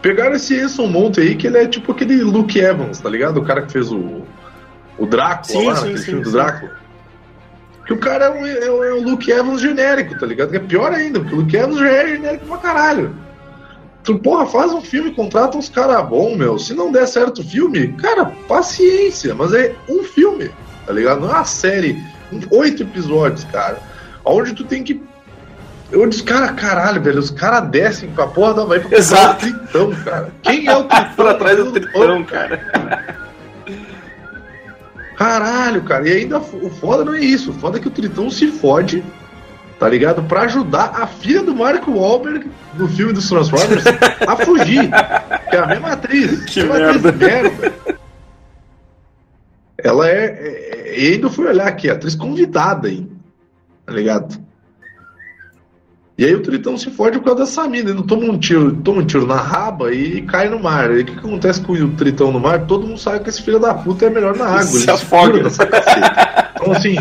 [0.00, 3.36] Pegaram esse Enson Monte aí, que ele é tipo aquele Luke Evans, tá ligado?
[3.36, 4.22] O cara que fez o
[5.00, 6.72] o Drácula sim, lá, sim, aquele sim, filme do Drácula.
[7.86, 10.50] Que o cara é um, é, um, é um Luke Evans genérico, tá ligado?
[10.50, 13.16] Que é pior ainda, porque o Luke Evans já é genérico pra caralho.
[14.04, 16.58] Tu, porra, faz um filme, contrata uns caras bons, meu.
[16.58, 20.50] Se não der certo o filme, cara, paciência, mas é um filme,
[20.86, 21.20] tá ligado?
[21.20, 21.98] Não é uma série,
[22.50, 23.78] oito episódios, cara.
[24.22, 25.02] Onde tu tem que.
[25.90, 29.46] Eu disse, cara, caralho, velho, os caras descem pra porra da vai pra Exato.
[29.46, 30.30] o tritão, cara.
[30.42, 31.14] Quem é o tritão?
[31.16, 33.19] Por atrás do tritão, cara.
[35.20, 36.08] Caralho, cara.
[36.08, 37.50] E ainda o foda não é isso.
[37.50, 39.04] O foda é que o Tritão se fode,
[39.78, 40.22] tá ligado?
[40.22, 43.84] Pra ajudar a filha do Mark Wahlberg no filme dos Transformers
[44.26, 44.90] a fugir.
[45.50, 46.46] Que é a mesma atriz.
[46.46, 47.10] Que merda.
[47.10, 47.74] Atriz merda.
[49.76, 50.98] Ela é, é.
[50.98, 53.06] E ainda fui olhar aqui, atriz convidada aí.
[53.84, 54.42] Tá ligado?
[56.20, 57.88] E aí o Tritão se fode por causa dessa mina.
[57.88, 60.90] Ele não toma um tiro, toma um tiro na raba e cai no mar.
[60.90, 62.66] E o que, que acontece com o Tritão no mar?
[62.66, 64.64] Todo mundo sabe que esse filho da puta é melhor na água.
[64.64, 65.48] Se ele afoga.
[65.48, 66.96] Se então assim.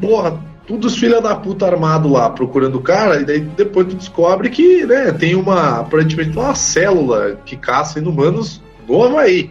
[0.00, 3.96] Porra, tudo os filha da puta armado lá procurando o cara, e daí depois tu
[3.96, 9.50] descobre que, né, tem uma, aparentemente uma célula que caça inumanos no Havaí,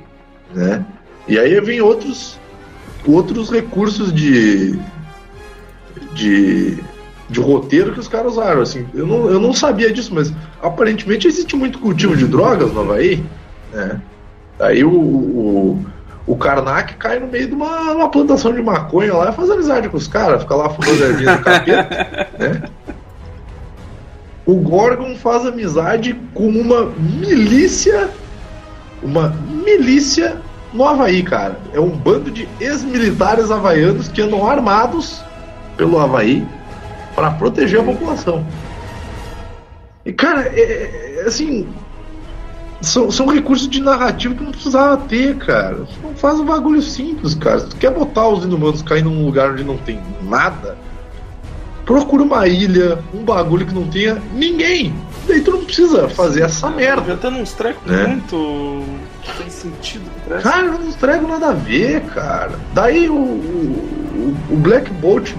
[0.56, 0.86] né?
[1.28, 2.40] E aí vem outros
[3.06, 4.80] outros recursos de
[6.14, 6.82] de
[7.32, 8.62] de roteiro que os caras usaram.
[8.62, 12.82] Assim, eu, não, eu não sabia disso, mas aparentemente existe muito cultivo de drogas no
[12.82, 13.24] Havaí.
[13.74, 14.00] Né?
[14.60, 15.86] Aí o, o,
[16.28, 19.90] o Karnak cai no meio de uma, uma plantação de maconha lá e faz amizade
[19.90, 22.28] com os caras, fica lá fumando ervinha do capeta.
[22.38, 22.64] né?
[24.46, 28.10] O Gorgon faz amizade com uma milícia.
[29.02, 30.38] Uma milícia
[30.74, 31.58] no Havaí, cara.
[31.74, 35.24] É um bando de ex-militares havaianos que andam armados
[35.78, 36.46] pelo Havaí
[37.22, 38.44] para proteger a população.
[40.04, 41.68] E, cara, é, é, assim.
[42.82, 45.86] São, são recursos de narrativa que não precisava ter, cara.
[46.02, 47.60] Não faz um bagulho simples, cara.
[47.60, 50.76] Se tu quer botar os inumanos caindo num lugar onde não tem nada,
[51.86, 54.96] procura uma ilha, um bagulho que não tenha ninguém.
[55.28, 57.16] Daí tu não precisa fazer essa merda.
[57.18, 58.08] Tá uns trecos né?
[58.08, 58.84] muito.
[59.22, 60.10] que tem sentido.
[60.42, 62.60] Cara, não entrego nada a ver, cara.
[62.74, 65.36] Daí o, o, o Black Bolt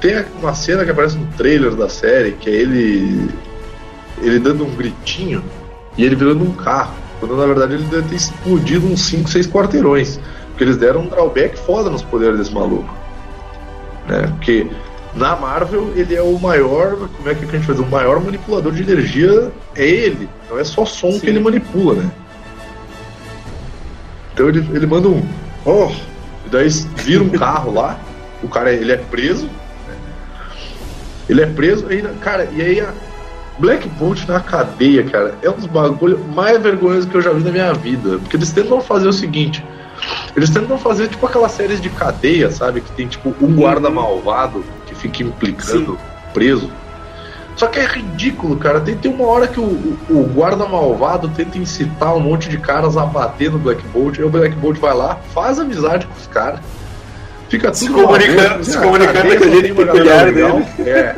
[0.00, 3.30] tem uma cena que aparece no trailer da série, que é ele.
[4.22, 5.42] ele dando um gritinho
[5.96, 6.94] e ele virando um carro.
[7.18, 10.18] Quando na verdade ele deve ter explodido uns 5, 6 quarteirões.
[10.48, 12.92] Porque eles deram um drawback foda nos poderes desse maluco.
[14.08, 14.26] Né?
[14.36, 14.66] Porque
[15.14, 16.96] na Marvel ele é o maior.
[17.16, 17.78] Como é que a gente faz?
[17.78, 20.28] O maior manipulador de energia é ele.
[20.48, 21.20] Não é só som Sim.
[21.20, 22.10] que ele manipula, né?
[24.32, 25.22] Então ele, ele manda um.
[25.64, 25.90] Oh!
[26.46, 27.98] E daí vira um carro lá.
[28.42, 29.48] O cara ele é preso,
[31.30, 32.92] ele é preso, aí, cara, e aí a
[33.58, 37.44] Black Bolt na cadeia, cara, é um dos bagulhos mais vergonhosos que eu já vi
[37.44, 38.18] na minha vida.
[38.18, 39.64] Porque eles tentam fazer o seguinte:
[40.34, 42.80] eles tentam fazer tipo aquelas séries de cadeia, sabe?
[42.80, 43.94] Que tem tipo um guarda uhum.
[43.94, 45.98] malvado que fica implicando, Sim.
[46.34, 46.70] preso.
[47.54, 48.80] Só que é ridículo, cara.
[48.80, 52.96] Tem, tem uma hora que o, o, guarda malvado tenta incitar um monte de caras
[52.96, 54.18] a bater no Black Bolt.
[54.18, 56.60] Aí o Black Bolt vai lá, faz amizade com os caras
[57.50, 60.64] Fica tudo se comunicando, se comunicando daquele jeito peculiar dele.
[60.78, 61.16] É.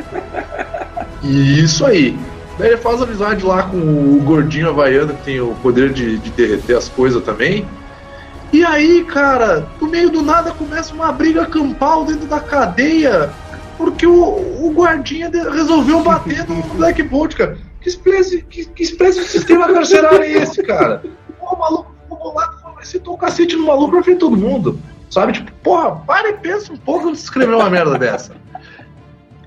[1.21, 2.17] E isso aí.
[2.57, 6.31] Daí ele faz amizade lá com o gordinho havaiano que tem o poder de, de
[6.31, 7.65] derreter as coisas também.
[8.51, 13.31] E aí, cara, no meio do nada começa uma briga campal dentro da cadeia
[13.77, 17.57] porque o, o guardinha resolveu bater no Black Bolt, cara.
[17.79, 21.03] Que espécie, que, que espécie de sistema carcerário é esse, cara?
[21.39, 24.79] O maluco ficou bolado, citou o cacete no maluco pra frente todo mundo.
[25.13, 25.33] Sabe?
[25.33, 28.33] Tipo, porra, para e pensa um pouco antes de escrever uma merda dessa.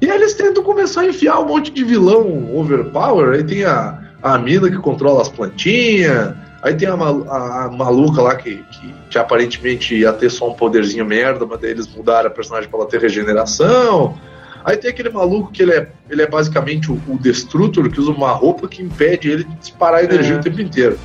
[0.01, 3.35] E aí eles tentam começar a enfiar um monte de vilão overpower.
[3.35, 6.35] Aí tem a, a mina que controla as plantinhas.
[6.63, 10.55] Aí tem a, a, a maluca lá que, que, que, aparentemente ia ter só um
[10.55, 14.17] poderzinho merda, mas daí eles mudaram a personagem pra ela ter regeneração.
[14.65, 18.13] Aí tem aquele maluco que ele é, ele é basicamente o, o Destrutor, que usa
[18.13, 20.39] uma roupa que impede ele de disparar energia é.
[20.39, 20.97] o tempo inteiro.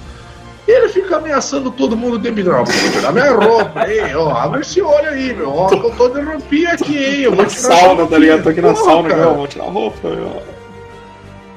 [0.68, 2.64] Ele fica ameaçando todo mundo o tempo inteiro.
[2.92, 4.16] Tirar minha roupa, hein?
[4.16, 5.50] Ó, abre esse olho aí, meu.
[5.50, 7.22] Ó, eu tô de roupinha aqui, hein?
[7.22, 8.44] Eu vou tirar sauna, tá ligado?
[8.44, 9.34] Tô aqui na sauna, cara.
[9.34, 10.42] vou tirar a roupa, meu.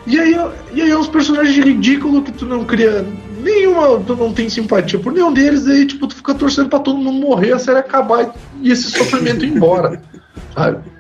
[0.06, 0.36] E aí,
[0.72, 3.04] e aí uns personagens ridículos que tu não cria
[3.40, 6.98] nenhuma, tu não tem simpatia por nenhum deles, aí tipo, tu fica torcendo pra todo
[6.98, 10.02] mundo morrer, a série acabar e esse sofrimento ir embora.
[10.54, 10.93] Sabe?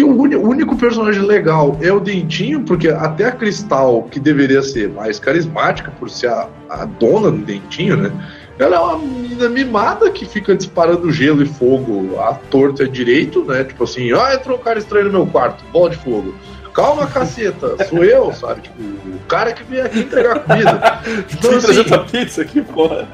[0.00, 4.88] Porque o, único personagem legal é o Dentinho, porque até a Cristal, que deveria ser
[4.88, 8.12] mais carismática por ser a, a dona do Dentinho, né?
[8.58, 13.64] Ela é uma menina mimada que fica disparando gelo e fogo à torta direito, né?
[13.64, 16.34] Tipo assim, ah, entrou um cara estranho no meu quarto, bola de fogo.
[16.72, 18.62] Calma, caceta, sou eu, sabe?
[18.62, 21.00] Tipo, o cara que veio aqui entregar comida.
[21.32, 23.08] Então, assim, pizza aqui, porra.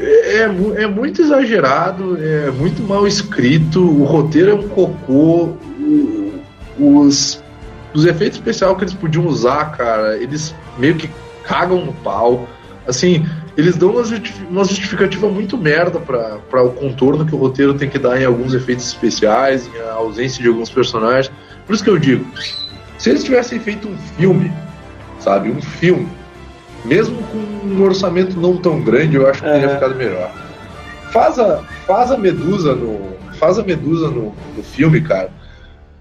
[0.00, 5.54] É, é, é, muito exagerado, é muito mal escrito, o roteiro é um cocô,
[6.78, 7.42] os,
[7.92, 11.10] os efeitos especiais que eles podiam usar, cara, eles meio que
[11.42, 12.48] cagam no pau.
[12.86, 17.98] Assim, eles dão uma, justificativa muito merda para o contorno que o roteiro tem que
[17.98, 21.34] dar em alguns efeitos especiais, em ausência de alguns personagens.
[21.66, 22.24] Por isso que eu digo,
[22.96, 24.52] se eles tivessem feito um filme,
[25.18, 26.08] sabe, um filme,
[26.84, 30.30] mesmo com um orçamento não tão grande, eu acho que teria ficado melhor.
[31.12, 35.30] Faz a, faz a Medusa no, faz a Medusa no, no filme, cara.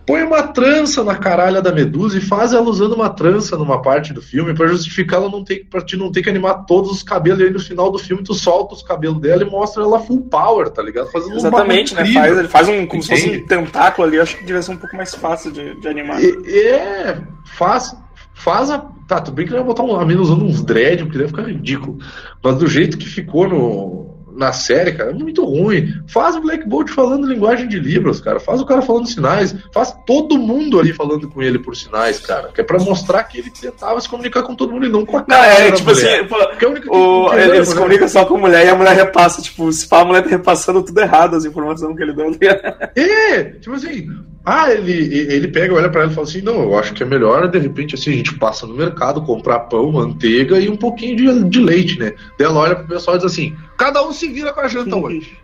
[0.06, 4.14] Põe uma trança na caralha da Medusa e faz ela usando uma trança numa parte
[4.14, 7.04] do filme para justificar ela não ter para te não ter que animar todos os
[7.04, 10.00] cabelos e aí no final do filme tu solta os cabelos dela e mostra ela
[10.00, 11.12] full power, tá ligado?
[11.12, 12.06] Fazendo Exatamente, um né?
[12.06, 14.78] Faz, ele faz um como se fosse um tentáculo ali, acho que devia ser um
[14.78, 16.24] pouco mais fácil de, de animar.
[16.24, 17.18] É,
[17.58, 17.94] faz
[18.38, 18.80] faz a.
[19.08, 21.30] Tá, tudo bem que ele vai botar um, a mina usando uns dread, porque deve
[21.30, 21.98] ficar ridículo.
[22.44, 25.92] Mas do jeito que ficou no, na série, cara, é muito ruim.
[26.08, 28.40] Faz o Black Bolt falando linguagem de Libras, cara.
[28.40, 29.56] Faz o cara falando sinais.
[29.74, 32.50] Faz todo mundo ali falando com ele por sinais, cara.
[32.54, 35.18] Que é pra mostrar que ele tentava se comunicar com todo mundo e não com
[35.18, 35.42] a cara.
[35.42, 36.20] Não, é, tipo assim, mulher.
[36.20, 38.96] assim, pô, é o, ele, ele se comunica só com a mulher e a mulher
[38.96, 39.42] repassa.
[39.42, 42.32] Tipo, se fala, a mulher tá repassando tudo errado as informações que ele deu.
[42.96, 44.08] é, tipo assim,
[44.50, 47.06] ah, ele, ele pega, olha para ela e fala assim: não, eu acho que é
[47.06, 51.18] melhor, de repente, assim, a gente passa no mercado, comprar pão, manteiga e um pouquinho
[51.18, 52.14] de, de leite, né?
[52.40, 54.96] Daí ela olha pro pessoal e diz assim: cada um se vira com a janta
[54.96, 55.38] hoje.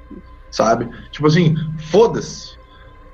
[0.50, 0.88] Sabe?
[1.12, 1.54] Tipo assim,
[1.92, 2.54] foda-se.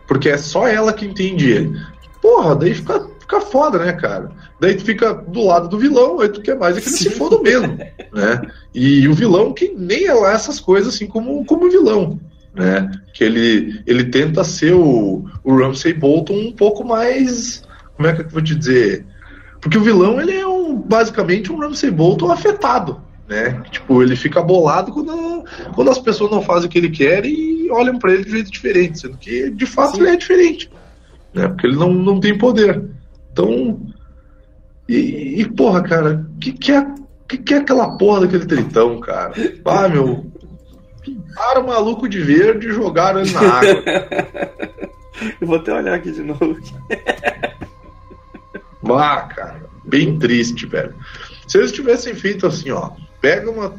[0.08, 1.82] Porque é só ela que entende ele.
[2.22, 4.30] Porra, daí fica, fica foda, né, cara?
[4.60, 7.10] Daí tu fica do lado do vilão, aí tu quer mais é que ele se
[7.10, 7.76] foda mesmo,
[8.14, 8.42] né?
[8.76, 12.20] E o vilão que nem é lá essas coisas assim como, como vilão
[12.54, 12.92] né?
[13.14, 17.64] Que ele, ele tenta ser o, o Ramsay Bolton um pouco mais.
[17.96, 19.06] Como é que eu vou te dizer?
[19.62, 23.02] Porque o vilão ele é um, basicamente um Ramsay Bolton afetado.
[23.28, 23.62] Né?
[23.70, 27.70] Tipo, ele fica bolado quando, quando as pessoas não fazem o que ele quer e
[27.70, 30.02] olham para ele de jeito diferente, sendo que de fato Sim.
[30.02, 30.72] ele é diferente.
[31.34, 31.48] Né?
[31.48, 32.84] Porque ele não, não tem poder.
[33.32, 33.80] Então.
[34.88, 36.84] E, e porra, cara, que que é,
[37.28, 39.34] que, que é aquela porra daquele tritão, cara?
[39.64, 40.26] Ah, meu,
[41.30, 43.84] pintaram o maluco de verde e jogaram ele na água.
[45.40, 46.58] Eu vou até olhar aqui de novo.
[48.92, 50.96] ah, cara, bem triste, velho.
[51.48, 53.74] Se eles tivessem feito assim, ó, pega uma.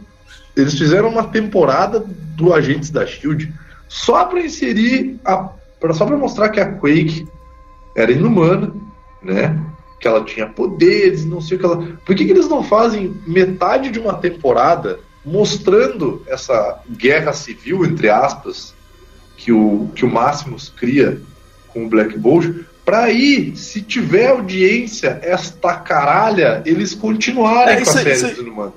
[0.57, 3.53] Eles fizeram uma temporada do Agentes da Shield
[3.89, 5.51] só para inserir a.
[5.79, 7.27] Pra, só para mostrar que a Quake
[7.97, 8.75] era inumana,
[9.23, 9.59] né?
[9.99, 11.77] Que ela tinha poderes, não sei o que ela.
[12.05, 18.09] Por que, que eles não fazem metade de uma temporada mostrando essa guerra civil, entre
[18.09, 18.75] aspas,
[19.37, 21.21] que o, que o Máximos cria
[21.69, 22.47] com o Black Bolt,
[22.85, 28.39] para aí, se tiver audiência, esta caralha, eles continuarem é, com a série isso, dos
[28.39, 28.75] Inumanos.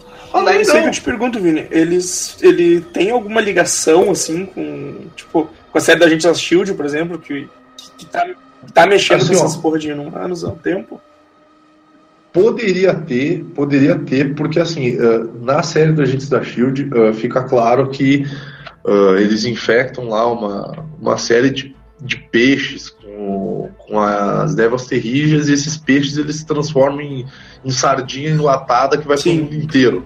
[0.61, 1.67] Isso aí que eu te pergunto, Vini.
[1.71, 6.73] Eles, ele tem alguma ligação, assim, com, tipo, com a série da Gente da Shield,
[6.73, 8.27] por exemplo, que, que, que tá,
[8.73, 11.01] tá mexendo assim, com essas porra de Inumanos há um tempo?
[12.33, 17.43] Poderia ter, poderia ter, porque assim, uh, na série do Agentes da Shield uh, fica
[17.43, 18.25] claro que
[18.83, 25.47] uh, eles infectam lá uma, uma série de, de peixes com, com as devas terrígeas
[25.47, 27.25] e esses peixes eles se transformam em,
[27.63, 30.03] em sardinha enlatada que vai para o mundo inteiro.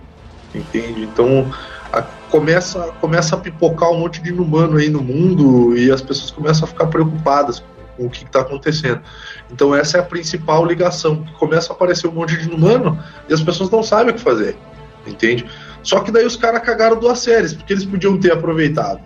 [0.53, 1.03] Entende?
[1.03, 1.49] Então
[1.93, 6.31] a, começa, começa a pipocar um monte de inumano aí no mundo e as pessoas
[6.31, 9.01] começam a ficar preocupadas com o que está acontecendo.
[9.51, 11.25] Então essa é a principal ligação.
[11.39, 14.57] Começa a aparecer um monte de inumano e as pessoas não sabem o que fazer.
[15.05, 15.45] Entende?
[15.83, 19.01] Só que daí os caras cagaram duas séries, porque eles podiam ter aproveitado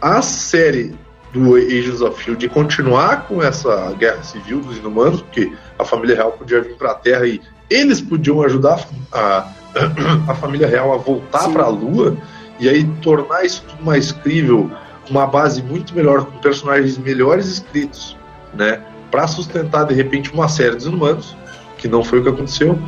[0.00, 0.94] a série
[1.32, 6.32] do Agents of Shield continuar com essa guerra civil dos inumanos, porque a família real
[6.32, 9.52] podia vir para a Terra e eles podiam ajudar a,
[10.28, 12.16] a família real a voltar para a Lua
[12.58, 14.70] e aí tornar isso tudo mais crível,
[15.10, 18.16] uma base muito melhor, com personagens melhores escritos,
[18.54, 18.80] né?
[19.10, 21.36] Para sustentar de repente uma série dos inumanos,
[21.78, 22.78] que não foi o que aconteceu.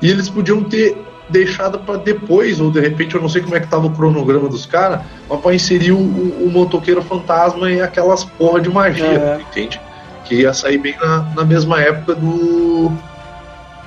[0.00, 0.96] E eles podiam ter
[1.28, 4.48] deixado para depois, ou de repente eu não sei como é que tava o cronograma
[4.48, 9.04] dos caras, mas para inserir o, o, o, motoqueiro fantasma e aquelas porra de magia,
[9.04, 9.40] é.
[9.40, 9.80] entende?
[10.24, 12.92] Que ia sair bem na, na mesma época do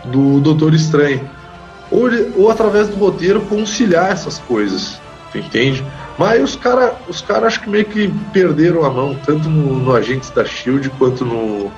[0.06, 1.30] do Doutor Estranho.
[1.92, 5.02] Ou, ou através do roteiro conciliar essas coisas,
[5.34, 5.84] entende?
[6.20, 9.96] Mas os caras os cara acho que meio que perderam a mão, tanto no, no
[9.96, 11.72] Agentes da Shield quanto no,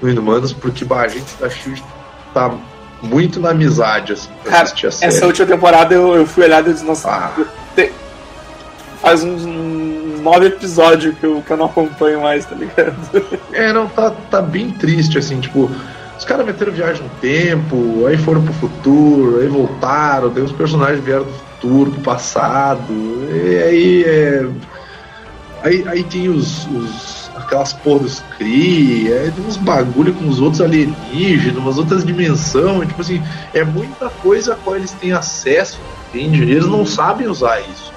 [0.00, 1.82] no Inumanos, porque bah, Agentes da Shield
[2.32, 2.54] tá
[3.02, 4.86] muito na amizade, assim, Cara, a.
[5.02, 7.32] Essa última temporada eu, eu fui olhar e disse, nossa, ah.
[7.74, 7.90] te...
[9.02, 9.44] faz uns
[10.22, 12.94] nove episódios que eu, que eu não acompanho mais, tá ligado?
[13.52, 15.68] É, não, tá, tá bem triste, assim, tipo,
[16.16, 21.02] os caras meteram viagem no tempo, aí foram pro futuro, aí voltaram, daí os personagens
[21.02, 22.92] vieram do futuro, pro passado,
[23.30, 24.46] e aí é.
[25.62, 30.40] Aí, aí tem os, os aquelas porra dos Kree, é, tem uns bagulho com os
[30.40, 35.78] outros alienígenas, umas outras dimensões, tipo assim, é muita coisa a qual eles têm acesso,
[36.08, 36.42] entende?
[36.42, 37.92] Eles não sabem usar isso.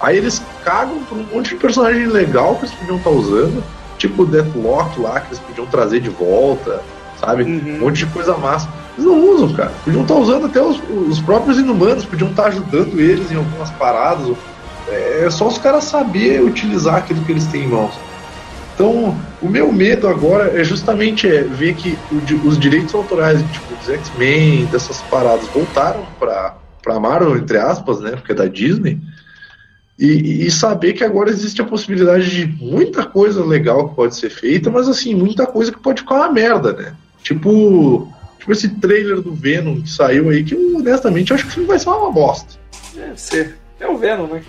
[0.00, 3.64] Aí eles cagam por um monte de personagem legal que eles podiam estar tá usando,
[3.98, 6.82] tipo o Deathlock lá, que eles podiam trazer de volta,
[7.20, 7.42] sabe?
[7.44, 7.76] Uhum.
[7.76, 8.68] Um monte de coisa massa.
[8.96, 9.72] Eles não usam, cara.
[9.84, 14.36] Podiam estar usando até os, os próprios inumanos, podiam estar ajudando eles em algumas paradas.
[14.88, 17.94] É só os caras saber utilizar aquilo que eles têm em mãos.
[18.74, 23.74] Então, o meu medo agora é justamente é ver que o, os direitos autorais tipo,
[23.76, 28.12] dos X-Men, dessas paradas, voltaram para a Marvel, entre aspas, né?
[28.12, 29.00] Porque é da Disney.
[29.96, 34.28] E, e, saber que agora existe a possibilidade de muita coisa legal que pode ser
[34.28, 36.94] feita, mas assim, muita coisa que pode ficar uma merda, né?
[37.22, 38.12] Tipo,
[38.44, 41.68] tipo esse trailer do Venom que saiu aí, que eu, honestamente acho que o filme
[41.68, 42.58] vai ser uma bosta.
[42.94, 43.56] Deve ser.
[43.80, 44.42] É o Venom, né,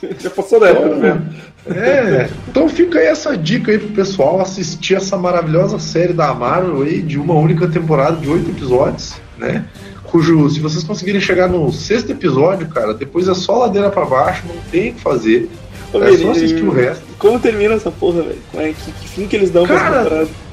[0.20, 1.22] Já passou da época do Venom.
[1.68, 6.82] É, então fica aí essa dica aí pro pessoal assistir essa maravilhosa série da Marvel
[6.82, 9.64] aí, de uma única temporada de oito episódios, né?
[10.04, 14.44] Cujo, se vocês conseguirem chegar no sexto episódio, cara, depois é só ladeira para baixo,
[14.46, 15.50] não tem o que fazer.
[15.92, 17.02] Ô, é só assistir o resto.
[17.18, 18.38] Como termina essa porra, velho?
[18.54, 20.45] É, que, que fim que eles dão cara, pra temporada?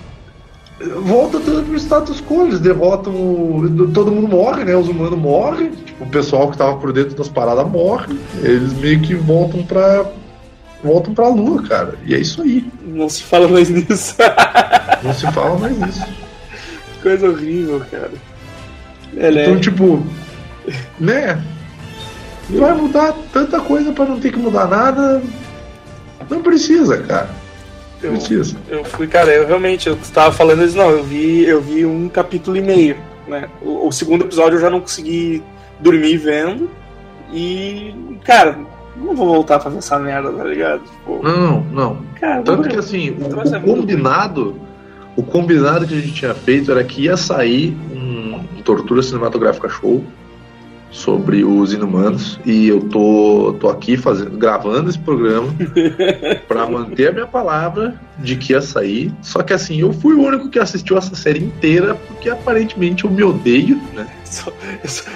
[1.01, 3.13] Volta tudo pro status quo, eles derrotam.
[3.93, 4.75] Todo mundo morre, né?
[4.75, 8.17] Os humanos morrem, tipo, o pessoal que tava por dentro das paradas morre.
[8.41, 10.05] Eles meio que voltam pra
[10.83, 11.95] voltam pra lua, cara.
[12.05, 12.69] E é isso aí.
[12.85, 14.15] Não se fala mais nisso.
[15.01, 16.05] Não se fala mais nisso.
[17.01, 18.11] Coisa horrível, cara.
[19.13, 20.03] Então, tipo,
[20.99, 21.41] né?
[22.49, 25.21] Vai mudar tanta coisa para não ter que mudar nada.
[26.29, 27.29] Não precisa, cara.
[28.03, 28.13] Eu.
[28.69, 32.09] Eu fui, cara, eu realmente, eu estava falando isso, não, eu vi, eu vi um
[32.09, 33.49] capítulo e meio, né?
[33.61, 35.43] O, o segundo episódio eu já não consegui
[35.79, 36.69] dormir vendo.
[37.31, 38.57] E, cara,
[38.95, 40.81] não vou voltar pra ver essa merda, tá ligado?
[40.83, 41.97] Tipo, não, não.
[42.19, 44.55] Cara, Tanto que assim, o, o combinado,
[45.15, 49.67] o combinado que a gente tinha feito era que ia sair um, um Tortura Cinematográfica
[49.69, 50.03] Show
[50.93, 55.47] sobre os inumanos e eu tô, tô aqui fazendo, gravando esse programa
[56.47, 59.11] para manter a minha palavra de que ia sair.
[59.23, 63.11] Só que assim, eu fui o único que assistiu essa série inteira porque aparentemente eu
[63.11, 64.07] me odeio, né?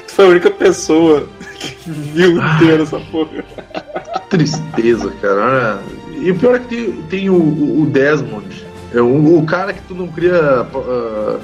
[0.08, 1.28] Tu foi a única pessoa
[1.60, 3.44] que viu inteira essa porra.
[4.30, 5.80] Tristeza, cara.
[6.20, 7.36] E o pior é que tem, tem o,
[7.82, 8.66] o, Desmond.
[8.94, 11.40] É o, o, cara que tu não cria uh,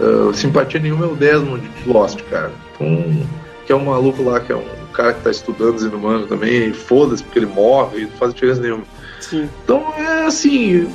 [0.00, 2.52] uh, simpatia nenhuma é o Desmond de Lost, cara.
[2.74, 3.26] Então,
[3.70, 6.72] que é um maluco lá, que é um cara que tá estudando os inumanos também,
[6.72, 8.82] foda-se, porque ele morre, não faz diferença nenhuma.
[9.20, 9.48] Sim.
[9.62, 10.92] Então é assim,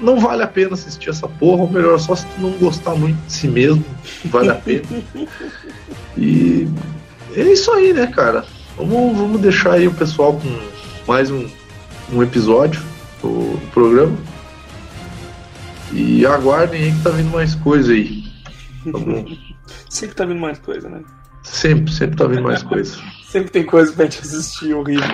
[0.00, 3.18] não vale a pena assistir essa porra, ou melhor, só se tu não gostar muito
[3.26, 3.84] de si mesmo,
[4.24, 4.86] vale a pena.
[6.16, 6.66] e
[7.34, 8.46] é isso aí, né, cara?
[8.78, 10.58] Vamos, vamos deixar aí o pessoal com
[11.06, 11.46] mais um,
[12.14, 12.82] um episódio
[13.20, 14.16] do programa.
[15.92, 18.24] E aguardem aí que tá vindo mais coisa aí.
[18.90, 19.22] Tá bom?
[19.90, 21.02] Sempre tá vindo mais coisa, né?
[21.52, 22.96] Sempre, sempre tá vindo mais coisa.
[23.24, 25.04] sempre tem coisa pra gente assistir horrível.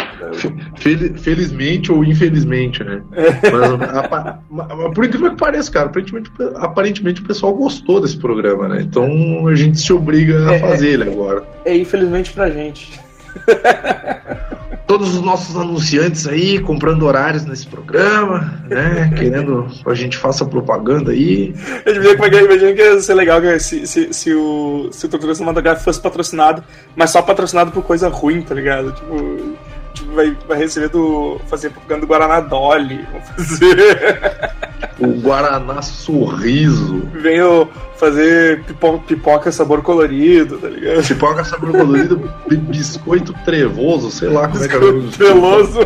[0.77, 3.03] Fel, felizmente ou infelizmente, né?
[3.13, 3.51] É.
[3.51, 8.69] Mas, a, a, por incrível que pareça, cara, aparentemente, aparentemente o pessoal gostou desse programa,
[8.69, 8.83] né?
[8.83, 11.45] Então a gente se obriga a é, fazer é, ele agora.
[11.65, 13.02] É, infelizmente pra gente.
[14.87, 19.11] Todos os nossos anunciantes aí comprando horários nesse programa, né?
[19.17, 21.55] Querendo que a gente faça propaganda aí.
[21.87, 26.63] Imagina que ia ser legal se, se, se o, se o Tortura Cinematográfico fosse patrocinado,
[26.95, 28.93] mas só patrocinado por coisa ruim, tá ligado?
[28.93, 29.57] Tipo,
[29.95, 31.41] tipo vai, vai receber do.
[31.47, 33.01] fazer propaganda do Guaraná Dolly.
[33.11, 34.53] Vão fazer.
[34.99, 37.03] O Guaraná Sorriso.
[37.13, 41.07] Venho fazer pipoca, pipoca sabor colorido, tá ligado?
[41.07, 45.79] Pipoca sabor colorido, biscoito trevoso, sei lá como é que é o Biscoito treloso.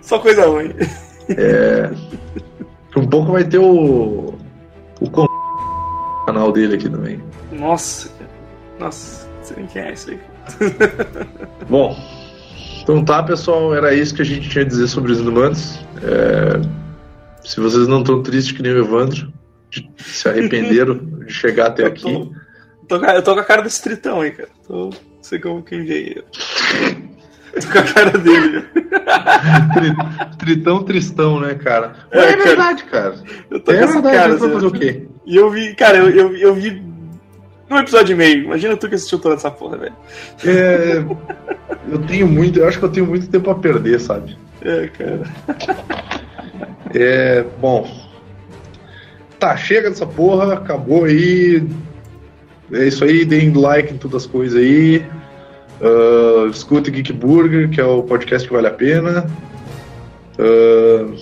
[0.00, 0.74] Só coisa ruim.
[1.30, 1.90] É.
[2.96, 4.34] Um pouco vai ter o.
[5.00, 5.28] O
[6.26, 7.22] canal dele aqui também.
[7.52, 8.10] Nossa.
[8.78, 10.20] Nossa, não sei nem quem é isso aí.
[11.68, 11.96] Bom,
[12.90, 15.78] então tá, pessoal, era isso que a gente tinha a dizer sobre os inumanos.
[16.02, 16.60] É,
[17.46, 19.30] se vocês não estão tristes que nem o Evandro,
[19.98, 20.94] se arrependeram
[21.26, 22.30] de chegar até Eu aqui,
[22.88, 24.48] tô, eu tô com a cara desse tritão aí, cara.
[24.66, 26.22] Tô, não sei como quem ele.
[27.60, 28.62] Tô com a cara dele.
[29.74, 31.92] tri- tritão tristão, né, cara?
[32.10, 32.44] É, É, cara.
[32.44, 33.14] verdade, cara.
[33.50, 34.38] Eu tô É com essa verdade, cara.
[34.52, 35.08] fazer o quê?
[35.26, 36.82] E eu vi, cara, eu, eu, eu vi
[37.68, 38.44] num episódio e meio.
[38.44, 39.96] Imagina tu que assistiu toda essa porra, velho.
[40.44, 41.04] É,
[41.90, 44.36] eu tenho muito, eu acho que eu tenho muito tempo a perder, sabe?
[44.62, 45.22] É, cara.
[46.94, 47.88] É, bom.
[49.38, 51.66] Tá, chega dessa porra, acabou aí.
[52.72, 55.04] É isso aí, deem like em todas as coisas aí.
[55.80, 59.30] Uh, escute Geek Burger, que é o podcast que vale a pena.
[60.38, 61.14] Uh,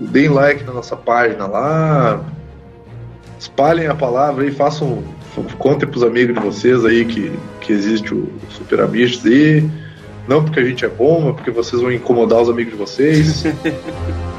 [0.00, 2.22] deem like na nossa página lá.
[3.38, 5.02] Espalhem a palavra aí, façam.
[5.58, 9.68] Contem pros amigos de vocês aí que, que existe o Super Amistos aí.
[10.28, 13.44] Não porque a gente é bom, mas porque vocês vão incomodar os amigos de vocês.